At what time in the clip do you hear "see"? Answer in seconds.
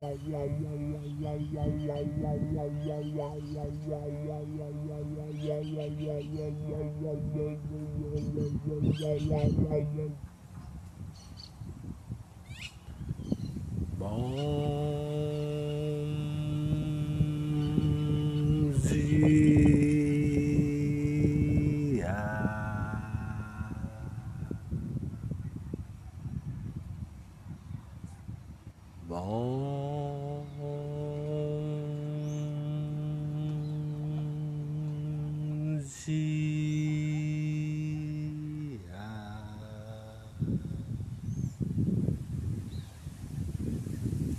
36.08-36.47